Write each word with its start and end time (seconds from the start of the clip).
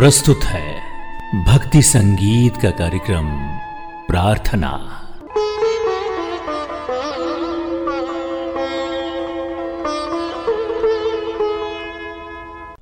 प्रस्तुत 0.00 0.44
है 0.44 1.44
भक्ति 1.44 1.82
संगीत 1.82 2.56
का 2.56 2.70
कार्यक्रम 2.70 3.26
प्रार्थना। 4.06 4.70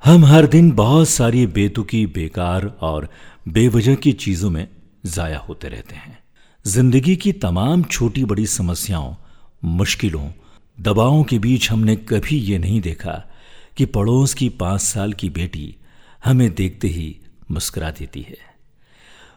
हम 0.04 0.24
हर 0.24 0.46
दिन 0.46 0.70
बहुत 0.72 1.08
सारी 1.08 1.46
बेतुकी, 1.46 2.06
बेकार 2.06 2.66
और 2.80 3.08
बेवजह 3.48 3.94
की 3.94 4.12
चीज़ों 4.12 4.50
में 4.50 4.68
जाया 5.06 5.38
होते 5.38 5.68
रहते 5.68 5.94
हैं। 5.94 6.18
ज़िंदगी 6.66 7.16
की 7.16 7.32
तमाम 7.32 7.82
छोटी 7.82 8.24
बड़ी 8.24 8.46
समस्याओं, 8.46 9.14
मुश्किलों, 9.64 10.28
दबावों 10.80 11.24
के 11.24 11.38
बीच 11.38 11.70
हमने 11.70 11.96
कभी 11.96 12.36
ये 12.36 12.58
नहीं 12.58 12.80
देखा 12.80 13.22
कि 13.76 13.86
पड़ोस 13.86 14.34
की 14.34 14.48
पाँच 14.48 14.80
साल 14.80 15.12
की 15.12 15.30
बेटी 15.30 15.74
हमें 16.22 16.54
देखते 16.54 16.88
ही 16.88 17.16
मुस्कुरा 17.50 17.90
देती 17.90 18.22
है। 18.22 18.36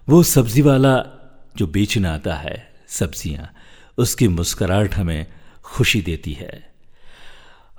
वो 0.07 0.21
सब्ज़ी 0.23 0.61
वाला 0.61 0.95
जो 1.57 1.67
बेचने 1.67 2.07
आता 2.07 2.35
है, 2.35 2.57
सब्ज़ियाँ, 2.89 3.53
उसकी 3.97 4.27
मुस्कुराहट 4.27 4.93
हमें 4.95 5.25
खुशी 5.63 6.01
देती 6.01 6.33
है। 6.33 6.51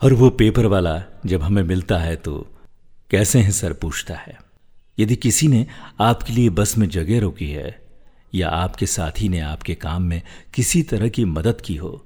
और 0.03 0.13
वो 0.13 0.31
पेपर 0.31 0.67
वाला 0.67 1.03
जब 1.27 1.43
हमें 1.43 1.63
मिलता 1.63 1.99
है 1.99 2.17
तो 2.17 2.35
कैसे 3.11 3.39
हैं 3.39 3.51
सर 3.51 3.73
पूछता 3.73 4.15
है, 4.17 4.39
यदि 4.99 5.17
किसी 5.17 5.49
ने 5.49 5.67
आपके 6.01 6.33
लिए 6.33 6.51
बस 6.51 6.77
में 6.79 6.89
जगह 6.89 7.21
रोकी 7.21 7.51
है, 7.51 7.79
या 8.33 8.49
आपके 8.49 8.87
साथी 8.87 9.29
ने 9.29 9.41
आपके 9.41 9.75
काम 9.75 10.03
में 10.03 10.23
किसी 10.55 10.83
तरह 10.83 11.09
की 11.09 11.25
मदद 11.25 11.61
की 11.61 11.77
हो, 11.77 12.05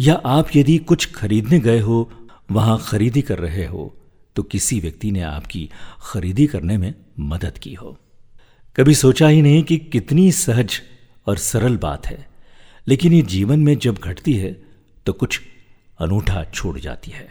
या 0.00 0.14
आप 0.14 0.56
यदि 0.56 0.76
कुछ 0.78 1.12
खरीदने 1.14 1.60
गए 1.60 1.80
हो, 1.80 2.10
वहाँ 2.50 2.78
खरीदी 2.86 3.22
कर 3.22 3.38
रहे 3.38 3.66
हो 3.66 3.94
तो 4.36 4.42
किसी 4.42 4.78
व्यक्ति 4.80 5.10
ने 5.10 5.22
आपकी 5.22 5.68
खरीदी 6.02 6.46
करने 6.46 6.76
में 6.78 6.94
मदद 7.20 7.58
की 7.58 7.74
हो। 7.74 7.96
कभी 8.76 8.94
सोचा 8.94 9.28
ही 9.28 9.42
नहीं 9.42 9.62
कि 9.62 9.76
कितनी 9.78 10.30
सहज 10.32 10.80
और 11.26 11.36
सरल 11.38 11.76
बात 11.76 12.06
है, 12.06 12.26
लेकिन 12.86 13.12
ये 13.12 13.22
जीवन 13.22 13.60
में 13.60 13.76
जब 13.78 13.98
घटती 13.98 14.32
है 14.34 14.52
तो 15.06 15.12
कुछ 15.12 15.40
अनूठा 16.00 16.44
छोड़ 16.44 16.78
जाती 16.78 17.10
है। 17.10 17.28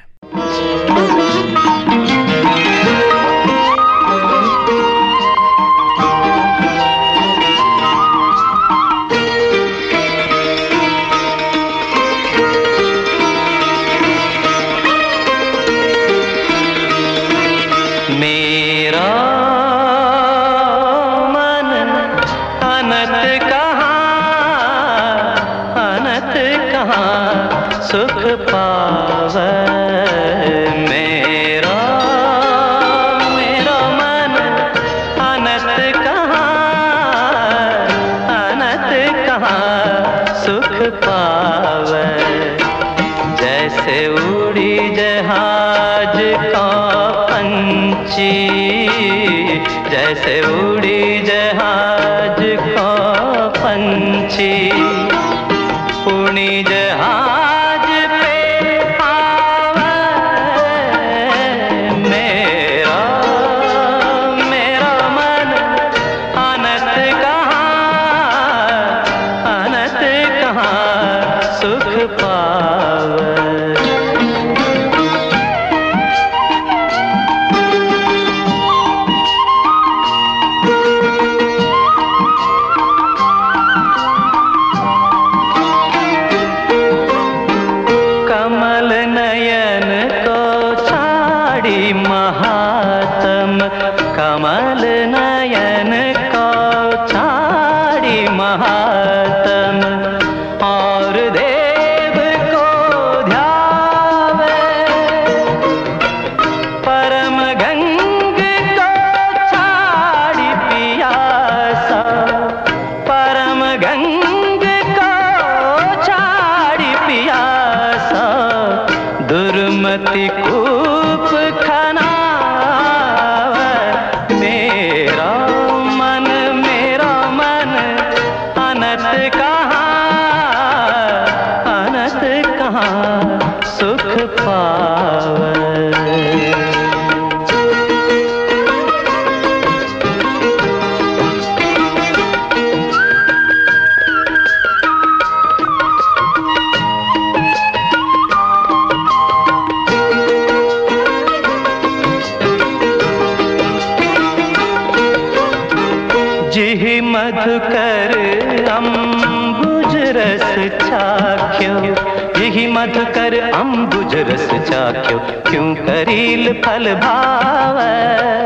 फल 166.66 166.94
भाव? 166.96 168.41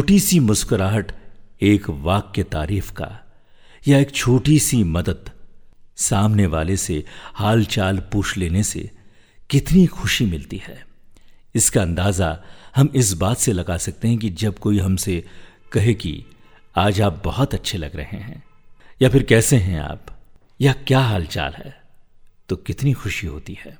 छोटी 0.00 0.20
सी 0.20 0.40
मुस्कुराहट 0.40 1.12
एक 1.62 1.90
वाक्य 1.90 2.42
तारीफ़ 2.42 2.92
का, 2.92 3.20
या 3.88 3.98
एक 3.98 4.10
छोटी 4.10 4.58
सी 4.58 4.84
मदद 4.84 5.30
सामने 5.96 6.46
वाले 6.46 6.76
से 6.76 7.04
हालचाल 7.34 7.98
पूछ 7.98 8.36
लेने 8.36 8.62
से 8.62 8.90
कितनी 9.50 9.86
खुशी 9.86 10.26
मिलती 10.26 10.56
है। 10.56 10.86
इसका 11.54 11.82
अंदाज़ा 11.82 12.42
हम 12.76 12.92
इस 12.94 13.12
बात 13.12 13.36
से 13.36 13.52
लगा 13.52 13.76
सकते 13.76 14.08
हैं 14.08 14.18
कि 14.18 14.30
जब 14.30 14.58
कोई 14.58 14.78
हमसे 14.78 15.24
कहे 15.72 15.94
कि, 15.94 16.24
आज 16.76 17.00
आप 17.00 17.22
बहुत 17.24 17.54
अच्छे 17.54 17.78
लग 17.78 17.96
रहे 17.96 18.18
हैं, 18.18 18.42
या 19.02 19.08
फिर 19.08 19.22
कैसे 19.22 19.56
हैं 19.56 19.80
आप? 19.80 20.06
या 20.60 20.72
क्या 20.72 21.00
हालचाल 21.00 21.52
है? 21.52 21.82
तो 22.48 22.56
कितनी 22.56 22.92
खुशी 22.92 23.26
होती 23.26 23.58
है। 23.60 23.78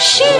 She 0.00 0.39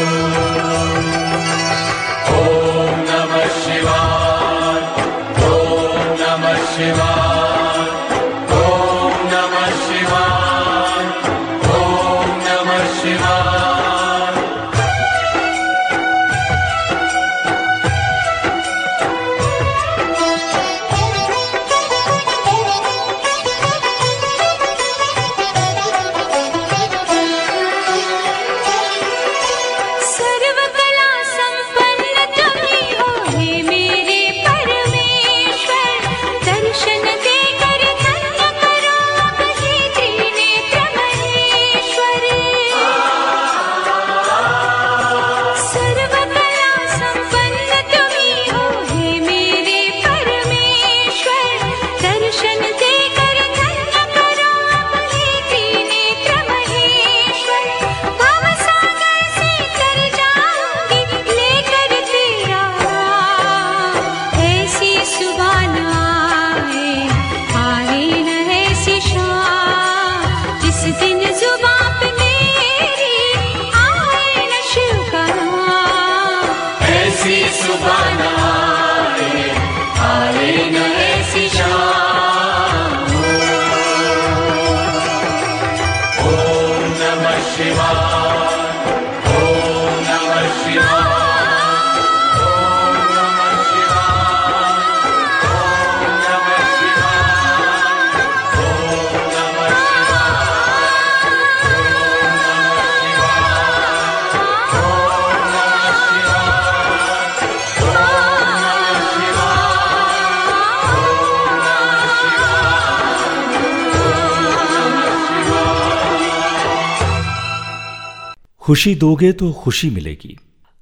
खुशी 118.71 118.93
दोगे 118.95 119.31
तो 119.31 119.51
खुशी 119.53 119.89
मिलेगी। 119.89 120.35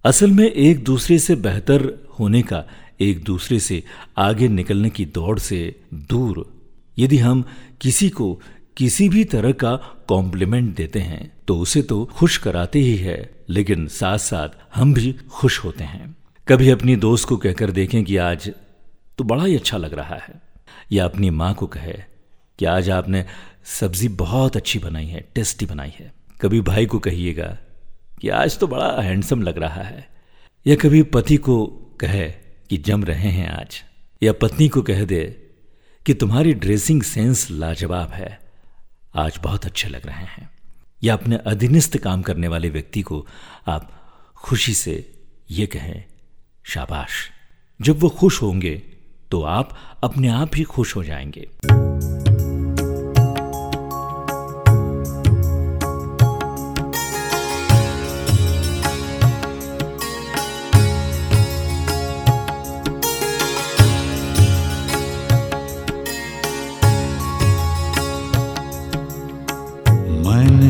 असल 0.05 0.31
में 0.31 0.45
एक 0.45 0.83
दूसरे 0.83 1.17
से 1.19 1.35
बेहतर 1.35 1.83
होने 2.19 2.41
का, 2.41 2.63
एक 3.01 3.23
दूसरे 3.23 3.59
से 3.59 3.81
आगे 4.17 4.47
निकलने 4.47 4.89
की 4.89 5.05
दौड़ 5.05 5.37
से 5.39 5.59
दूर। 6.09 6.43
यदि 6.97 7.17
हम 7.17 7.43
किसी 7.81 8.09
को 8.09 8.33
किसी 8.77 9.07
भी 9.09 9.23
तरह 9.23 9.51
का 9.53 9.75
कॉम्प्लीमेंट 10.07 10.75
देते 10.75 10.99
हैं 10.99 11.31
तो 11.47 11.57
उसे 11.59 11.81
तो 11.81 12.03
खुश 12.13 12.37
कराते 12.37 12.79
ही 12.79 12.95
है, 12.95 13.17
लेकिन 13.49 13.87
साथ 13.87 14.17
साथ 14.17 14.49
हम 14.75 14.93
भी 14.93 15.13
खुश 15.31 15.57
होते 15.63 15.83
हैं। 15.83 16.15
कभी 16.47 16.69
अपनी 16.69 16.95
दोस्त 16.97 17.27
को 17.27 17.37
कहकर 17.37 17.71
देखें 17.71 18.03
कि 18.03 18.17
आज 18.17 18.49
तो 19.17 19.23
बड़ा 19.23 19.45
ही 19.45 19.55
अच्छा 19.55 19.77
लग 19.77 19.93
रहा 19.93 20.17
है, 20.17 20.41
या 20.91 21.05
अपनी 21.05 21.29
माँ 21.31 21.53
को 21.53 21.67
कहे 21.67 21.97
कि 22.59 22.65
आज 22.65 22.89
आपने 22.89 23.25
सब्ज़ी 23.79 24.07
बहुत 24.21 24.57
अच्छी 24.57 24.79
बनाई 24.79 25.07
है, 25.07 25.27
टेस्टी 25.35 25.65
बनाई 25.65 25.93
है। 25.95 26.11
कभी 26.41 26.61
भाई 26.61 26.85
को 26.85 26.99
कहिएगा 26.99 27.57
कि 28.21 28.29
आज 28.29 28.57
तो 28.59 28.67
बड़ा 28.67 29.01
हैंडसम 29.01 29.41
लग 29.41 29.57
रहा 29.57 29.81
है। 29.81 30.07
या 30.67 30.75
कभी 30.75 31.03
पति 31.03 31.37
को 31.37 31.65
कहे 31.99 32.29
कि 32.69 32.77
जम 32.77 33.03
रहे 33.03 33.29
हैं 33.29 33.49
आज, 33.49 33.83
या 34.23 34.33
पत्नी 34.33 34.67
को 34.69 34.81
कह 34.81 35.03
दे 35.05 35.23
कि 36.05 36.13
तुम्हारी 36.13 36.53
ड्रेसिंग 36.53 37.03
सेंस 37.03 37.47
लाजवाब 37.51 38.11
है, 38.11 38.39
आज 39.15 39.39
बहुत 39.43 39.65
अच्छे 39.65 39.89
लग 39.89 40.05
रहे 40.05 40.25
हैं। 40.25 40.49
या 41.03 41.13
अपने 41.13 41.37
अधीनस्थ 41.45 41.97
काम 41.97 42.21
करने 42.21 42.47
वाले 42.47 42.69
व्यक्ति 42.69 43.01
को 43.01 43.25
आप 43.67 43.91
खुशी 44.35 44.73
से 44.73 45.13
ये 45.51 45.67
कहें, 45.67 46.03
शाबाश। 46.63 47.29
जब 47.81 47.99
वो 47.99 48.09
खुश 48.09 48.41
होंगे 48.41 48.75
तो 49.31 49.41
आप 49.41 49.77
अपने 50.03 50.27
आप 50.27 50.51
ही 50.55 50.63
खुश 50.63 50.95
हो 50.95 51.03
जाएँगे। 51.03 51.47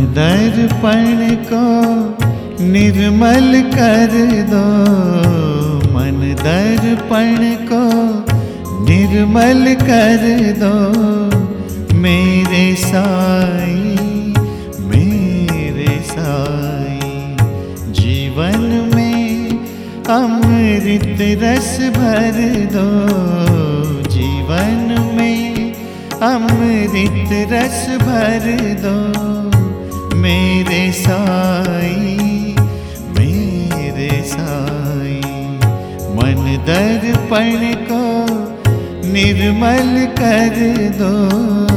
दर्पण 0.10 1.36
को 1.50 1.66
निर्मल 2.64 3.52
कर 3.76 4.16
दो। 4.50 4.64
मन 5.94 6.18
दर्पण 6.40 7.38
को 7.70 7.84
निर्मल 8.86 9.64
कर 9.82 10.26
दो। 10.58 10.74
मेरे 11.96 12.76
साई 12.76 13.86
मेरे 14.88 16.00
साई, 16.06 17.36
जीवन 17.94 18.92
में 18.96 19.60
अमृत 20.10 21.18
रस 21.44 21.78
भर 21.98 22.38
दो। 22.76 22.90
जीवन 24.10 24.80
में 25.18 25.74
अमृत 26.24 27.52
रस 27.54 27.88
भर 28.02 28.46
दो। 28.86 29.59
मेरे 30.30 30.82
साई 30.92 32.16
मेरे 33.18 34.10
साई 34.32 35.22
मन 36.18 36.44
दर्पण 36.68 37.66
को 37.90 38.04
निर्मल 39.14 40.06
कर 40.22 40.60
दो। 41.00 41.69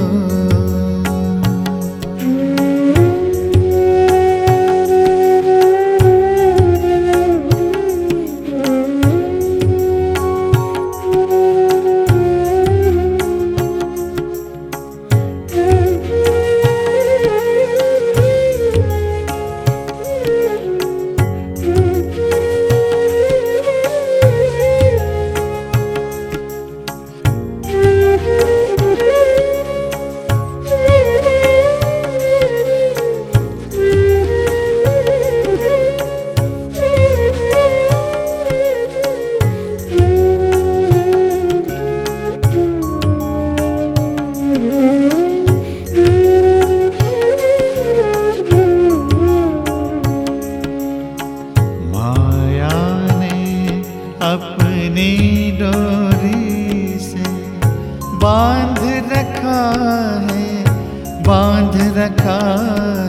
रखा 62.03 62.39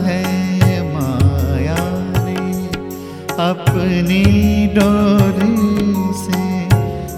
है 0.06 0.22
माया 0.92 1.78
ने 2.18 2.42
अपनी 3.44 4.24
डोरी 4.66 5.56
से 6.14 6.42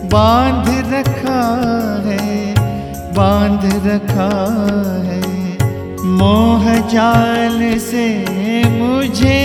बाँध 0.07 0.69
रखा 0.93 1.43
है, 2.07 2.55
बाँध 3.15 3.65
रखा 3.87 4.31
है। 5.05 5.21
मोह 6.17 6.65
जाल 6.89 7.59
से 7.79 8.07
मुझे 8.71 9.41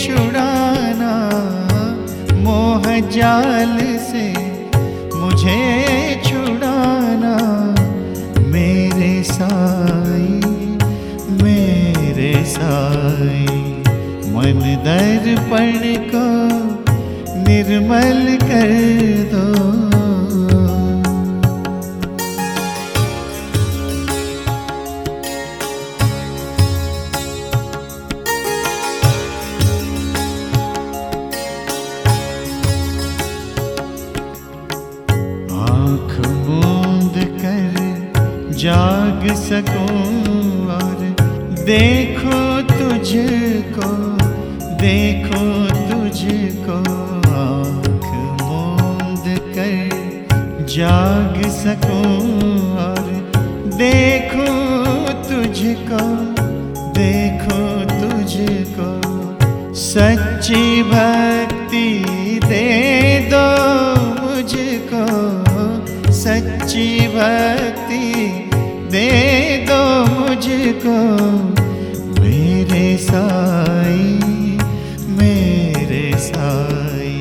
छुड़ाना, 0.00 1.14
मोह 2.42 3.00
जाल 3.00 3.78
से 4.10 4.26
मुझे 5.18 5.60
छुड़ाना। 6.26 7.36
मेरे 8.48 9.22
मेरे 9.22 9.22
साई 12.58 13.46
मन 14.34 14.60
दर्पण 14.84 15.82
को 16.12 16.26
निर्मल 17.48 18.36
कर 18.42 18.72
दो। 19.32 19.46
जाग 38.58 39.26
सकूँ 39.38 40.66
और 40.76 41.02
देखो 41.66 42.07
सकूँ 51.68 52.76
और 52.80 53.08
देखो 53.76 54.44
तुझको 55.24 56.04
देखो 56.98 57.58
तुझको। 57.90 58.86
सच्ची 59.74 60.82
भक्ति 60.82 61.88
दे 62.44 62.68
दो 63.32 63.42
मुझको, 64.20 65.04
सच्ची 66.12 66.88
भक्ति 67.08 68.06
दे 68.92 69.10
दो 69.68 69.82
मुझको। 70.14 70.96
मेरे 72.20 72.86
साई 73.02 74.08
मेरे 75.18 76.06
साई, 76.28 77.14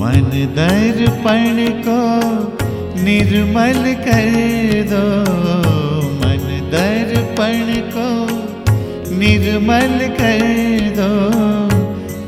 मन 0.00 0.30
दर्पण 0.56 1.66
को 1.86 2.00
निर्मल 3.04 3.82
कर 4.06 4.34
दो 4.90 5.04
मन 6.20 6.42
दर्पण 6.72 7.66
को। 7.94 8.08
निर्मल 9.16 9.96
कर 10.18 10.42
दो 10.98 11.10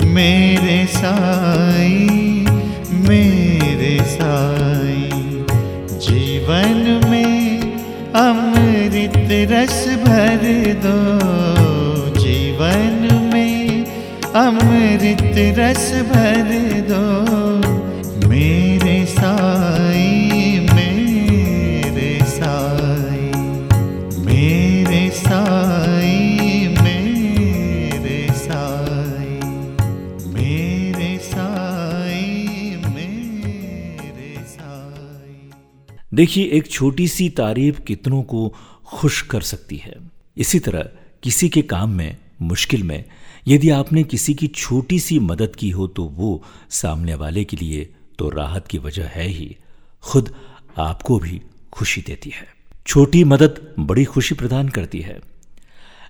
मेरे 0.06 0.78
साई 0.86 2.08
मेरे 3.08 3.96
साई। 4.04 5.10
जीवन 6.06 7.00
में 7.10 7.60
अमृत 8.16 9.28
रस 9.52 9.80
भर 10.04 10.42
दो। 10.84 10.98
जीवन 12.20 12.94
में 13.34 13.84
अमृत 14.36 15.58
रस 15.58 15.92
भर 16.12 16.48
दो। 16.90 17.04
मेरे 18.28 19.04
साई 19.06 19.61
देखिए, 36.14 36.44
एक 36.44 36.70
छोटी 36.70 37.08
सी 37.08 37.28
तारीफ़ 37.28 37.80
कितनों 37.80 38.22
को 38.22 38.54
खुश 38.84 39.22
कर 39.22 39.40
सकती 39.40 39.76
है। 39.76 39.96
इसी 40.36 40.58
तरह, 40.58 40.88
किसी 41.22 41.48
के 41.48 41.62
काम 41.62 41.90
में, 41.90 42.16
मुश्किल 42.42 42.82
में, 42.82 43.04
यदि 43.48 43.70
आपने 43.70 44.02
किसी 44.04 44.34
की 44.34 44.46
छोटी 44.46 45.00
सी 45.00 45.18
मदद 45.18 45.56
की 45.56 45.70
हो 45.70 45.86
तो 45.86 46.04
वो 46.04 46.44
सामने 46.70 47.14
वाले 47.14 47.44
के 47.44 47.56
लिए 47.56 47.94
तो 48.18 48.28
राहत 48.28 48.66
की 48.66 48.78
वजह 48.78 49.04
है 49.04 49.26
ही। 49.26 49.56
खुद 50.02 50.34
आपको 50.78 51.18
भी 51.18 51.42
खुशी 51.72 52.00
देती 52.00 52.30
है। 52.30 52.46
छोटी 52.86 53.24
मदद 53.24 53.74
बड़ी 53.78 54.04
खुशी 54.04 54.34
प्रदान 54.34 54.68
करती 54.68 55.00
है। 55.00 55.20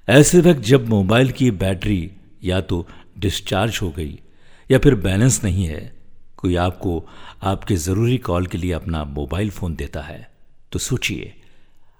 ऐसे 0.08 0.40
वक्त 0.40 0.60
जब 0.60 0.88
मोबाइल 0.88 1.30
की 1.30 1.50
बैटरी 1.50 2.10
या 2.44 2.60
तो 2.60 2.88
डिस्चार्ज 3.18 3.78
हो 3.82 3.90
गई, 3.90 4.20
या 4.70 4.78
फिर 4.78 4.94
बैलेंस 4.94 5.44
नहीं 5.44 5.64
है 5.64 5.91
कोई 6.42 6.55
आपको 6.57 7.05
आपके 7.42 7.76
ज़रूरी 7.76 8.18
कॉल 8.18 8.46
के 8.46 8.59
लिए 8.59 8.72
अपना 8.72 9.05
मोबाइल 9.05 9.50
फ़ोन 9.50 9.74
देता 9.76 10.00
है 10.00 10.31
तो 10.72 10.78
सोचिए, 10.78 11.33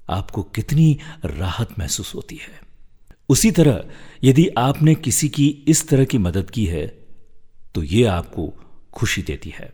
आपको 0.09 0.42
कितनी 0.42 0.98
राहत 1.24 1.78
महसूस 1.78 2.14
होती 2.14 2.37
है। 2.37 2.61
उसी 3.28 3.50
तरह, 3.50 3.85
यदि 4.24 4.48
आपने 4.59 4.94
किसी 4.96 5.28
की 5.28 5.48
इस 5.68 5.88
तरह 5.88 6.05
की 6.05 6.18
मदद 6.18 6.50
की 6.50 6.64
है 6.66 6.87
तो 7.74 7.83
ये 7.85 8.05
आपको 8.07 8.52
खुशी 8.92 9.22
देती 9.22 9.50
है। 9.50 9.72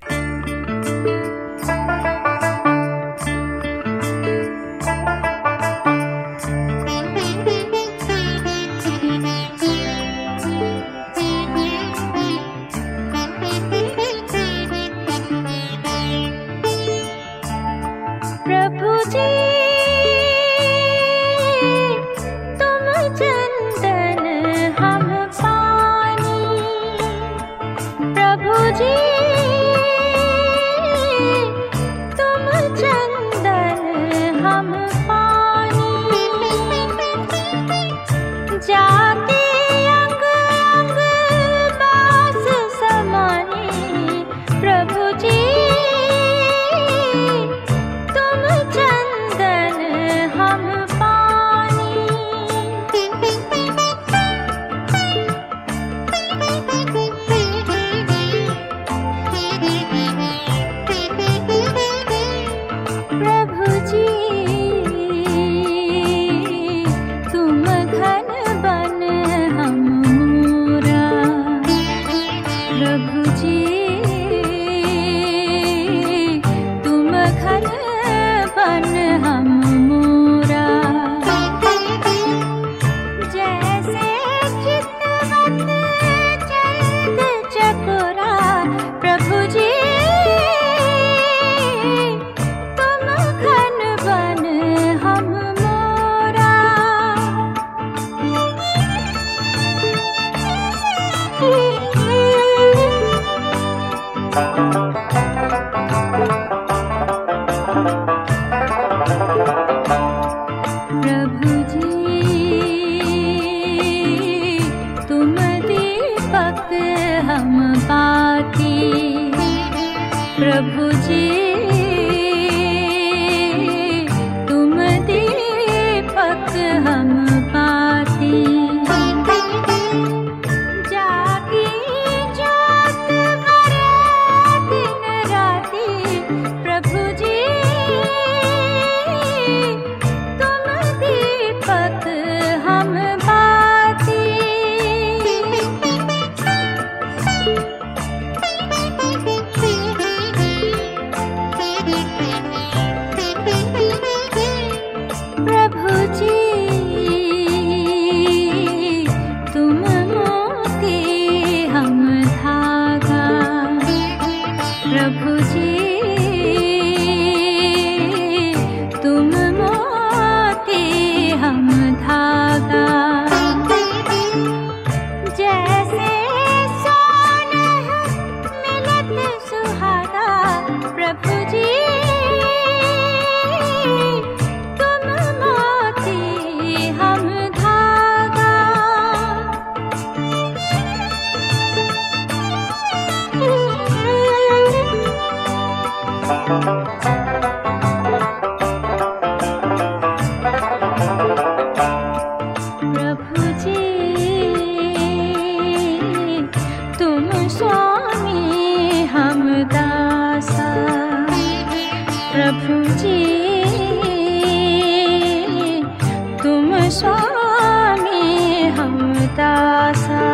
दासा 219.38 220.27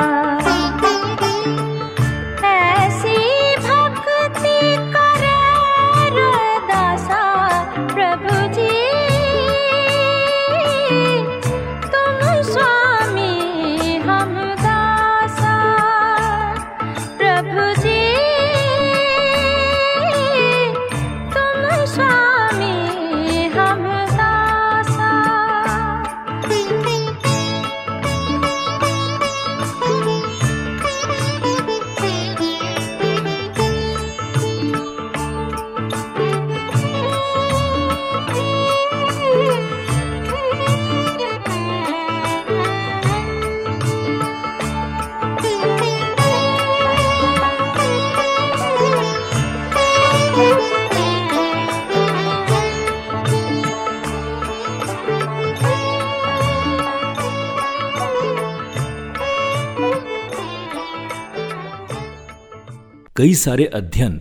कई 63.25 63.35
सारे 63.35 63.65
अध्ययन 63.67 64.21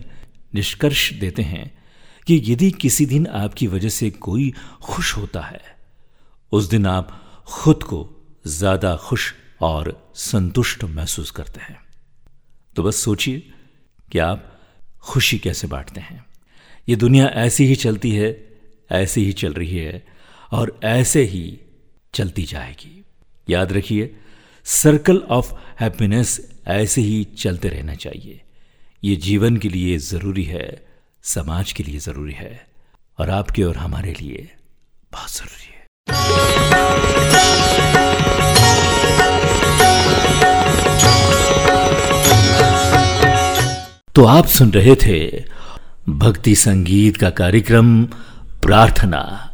निष्कर्ष 0.54 1.12
देते 1.12 1.42
हैं 1.42 1.64
कि 2.26 2.40
यदि 2.46 2.70
किसी 2.70 3.06
दिन 3.06 3.26
आपकी 3.26 3.66
वजह 3.66 3.88
से 3.88 4.10
कोई 4.10 4.52
खुश 4.82 5.16
होता 5.16 5.40
है, 5.40 5.60
उस 6.52 6.68
दिन 6.68 6.86
आप 6.86 7.10
खुद 7.46 7.82
को 7.82 7.98
ज़्यादा 8.46 8.94
खुश 8.96 9.34
और 9.60 10.12
संतुष्ट 10.14 10.84
महसूस 10.84 11.30
करते 11.30 11.60
हैं। 11.60 11.76
तो 12.76 12.82
बस 12.82 12.96
सोचिए 12.96 13.42
कि 14.12 14.18
आप 14.18 14.60
खुशी 15.02 15.38
कैसे 15.38 15.66
बांटते 15.66 16.00
हैं। 16.00 16.24
ये 16.88 16.96
दुनिया 16.96 17.26
ऐसी 17.26 17.64
ही 17.64 17.74
चलती 17.74 18.10
है, 18.10 18.30
ऐसी 18.92 19.24
ही 19.24 19.32
चल 19.32 19.52
रही 19.52 19.76
है 19.76 20.04
और 20.52 20.78
ऐसे 20.84 21.22
ही 21.24 21.60
चलती 22.14 22.42
जाएगी। 22.42 23.04
याद 23.50 23.72
रखिए, 23.72 24.16
सर्कल 24.64 25.18
ऑफ़ 25.18 25.52
हैप्पीनेस 25.80 26.40
ऐसे 26.66 27.00
ही 27.00 27.24
चलते 27.24 27.68
रहना 27.68 27.94
चाहिए। 27.94 28.40
ये 29.04 29.16
जीवन 29.16 29.56
के 29.56 29.68
लिए 29.68 29.96
ज़रूरी 29.98 30.42
है, 30.42 30.86
समाज 31.22 31.72
के 31.72 31.82
लिए 31.82 31.98
ज़रूरी 31.98 32.32
है 32.32 32.66
और 33.18 33.30
आपके 33.30 33.62
और 33.62 33.76
हमारे 33.76 34.12
लिए 34.20 34.48
बहुत 35.12 35.30
ज़रूरी 35.30 35.72
है। 35.72 35.86
तो 44.14 44.24
आप 44.24 44.46
सुन 44.46 44.70
रहे 44.70 44.94
थे 44.96 45.20
भक्ति 46.08 46.54
संगीत 46.54 47.16
का 47.16 47.30
कार्यक्रम 47.30 48.04
प्रार्थना। 48.62 49.50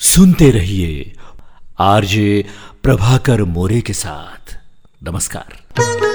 सुनते 0.00 0.50
रहिए 0.50 1.12
आरजे 1.78 2.46
प्रभाकर 2.82 3.42
मोरे 3.44 3.80
के 3.80 3.92
साथ। 3.92 4.58
नमस्कार। 5.02 6.05